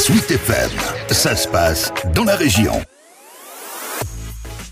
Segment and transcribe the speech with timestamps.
[0.00, 0.70] Suite FM,
[1.10, 2.72] ça se passe dans la région.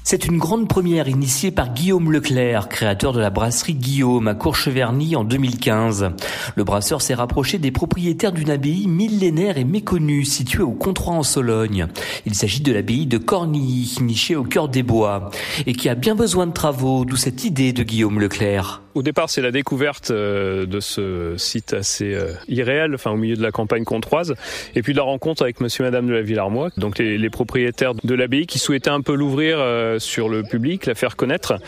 [0.03, 5.17] C'est une grande première initiée par Guillaume Leclerc, créateur de la brasserie Guillaume à Courcheverny
[5.17, 6.13] en 2015.
[6.57, 11.23] Le brasseur s'est rapproché des propriétaires d'une abbaye millénaire et méconnue située au Controis en
[11.23, 11.89] Sologne.
[12.25, 15.29] Il s'agit de l'abbaye de Cornilly, nichée au cœur des bois,
[15.67, 18.81] et qui a bien besoin de travaux, d'où cette idée de Guillaume Leclerc.
[18.99, 23.37] Au départ, c'est la découverte euh, de ce site assez euh, irréel, enfin au milieu
[23.37, 24.35] de la campagne controise,
[24.75, 27.31] et puis de la rencontre avec Monsieur et Madame de la Villarmois, donc les, les
[27.31, 31.61] propriétaires de l'abbaye qui souhaitaient un peu l'ouvrir euh, sur le public, la faire connaître.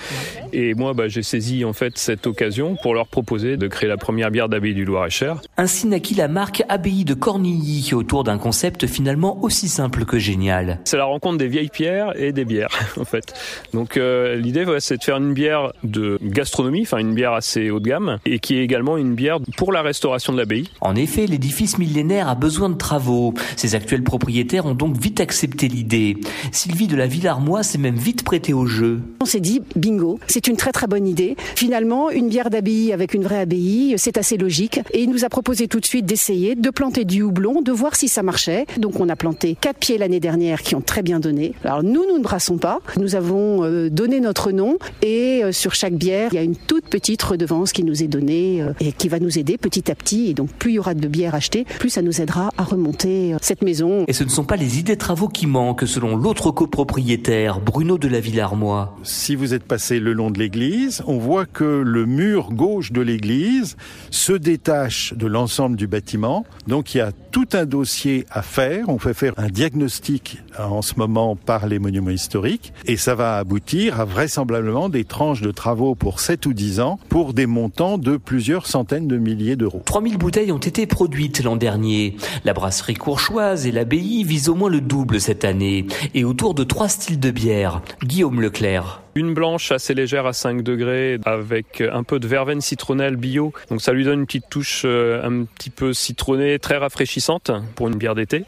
[0.52, 3.96] Et moi, bah, j'ai saisi en fait cette occasion pour leur proposer de créer la
[3.96, 5.40] première bière d'abbaye du Loir-et-Cher.
[5.56, 10.80] Ainsi naquit la marque Abbaye de Cornilly autour d'un concept finalement aussi simple que génial.
[10.84, 13.32] C'est la rencontre des vieilles pierres et des bières, en fait.
[13.72, 17.70] Donc euh, l'idée, ouais, c'est de faire une bière de gastronomie, enfin une bière assez
[17.70, 20.68] haut de gamme, et qui est également une bière pour la restauration de l'abbaye.
[20.80, 23.34] En effet, l'édifice millénaire a besoin de travaux.
[23.56, 26.16] Ses actuels propriétaires ont donc vite accepté l'idée.
[26.52, 29.00] Sylvie de la Villarmois s'est même vite prêtée au jeu.
[29.20, 31.36] On s'est dit, bingo, c'est une très très bonne idée.
[31.56, 34.80] Finalement, une bière d'abbaye avec une vraie abbaye, c'est assez logique.
[34.92, 37.96] Et il nous a proposé tout de suite d'essayer de planter du houblon, de voir
[37.96, 38.66] si ça marchait.
[38.78, 41.54] Donc on a planté quatre pieds l'année dernière qui ont très bien donné.
[41.64, 42.78] Alors nous, nous ne brassons pas.
[42.96, 46.56] Nous avons euh, donné notre nom et euh, sur chaque bière, il y a une
[46.56, 49.94] toute petite redevance qui nous est donnée euh, et qui va nous aider petit à
[49.94, 50.28] petit.
[50.28, 53.34] Et donc plus il y aura de bières achetées, plus ça nous aidera à remonter
[53.34, 54.04] euh, cette maison.
[54.08, 57.98] Et ce ne sont pas les idées de travaux qui manquent, selon l'autre copropriétaire, Bruno
[57.98, 58.96] de la Villarmois.
[59.02, 63.00] Si vous êtes passé le long de l'église, on voit que le mur gauche de
[63.00, 63.76] l'église
[64.10, 66.44] se détache de l'ensemble du bâtiment.
[66.66, 68.88] Donc il y a tout un dossier à faire.
[68.88, 73.14] On fait faire un diagnostic euh, en ce moment par les monuments historiques et ça
[73.14, 77.46] va aboutir à vraisemblablement des tranches de travaux pour 7 ou 10 ans pour des
[77.46, 79.82] montants de plusieurs centaines de milliers d'euros.
[79.84, 82.16] 3000 bouteilles ont été produites l'an dernier.
[82.44, 86.64] La brasserie courchoise et l'abbaye visent au moins le double cette année et autour de
[86.64, 87.82] trois styles de bière.
[88.02, 89.02] Guillaume Leclerc.
[89.16, 93.52] Une blanche assez légère à 5 degrés avec un peu de verveine citronnelle bio.
[93.68, 97.88] Donc ça lui donne une petite touche euh, un petit peu citronnée, très rafraîchissante pour
[97.88, 98.44] une bière d'été.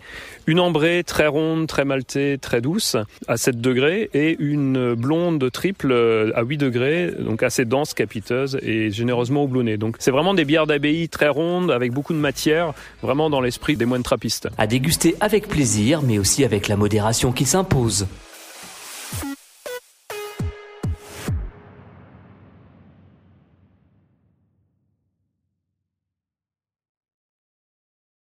[0.47, 5.91] Une ambrée très ronde, très maltée, très douce à 7 degrés et une blonde triple
[5.91, 9.79] euh, à 8 degrés, donc assez dense, capiteuse et généreusement houblonnée.
[9.79, 12.73] Donc c'est vraiment des bières d'abbaye très rondes avec beaucoup de matière,
[13.03, 14.49] vraiment dans l'esprit des moines trappistes.
[14.59, 18.07] À déguster avec plaisir, mais aussi avec la modération qui s'impose.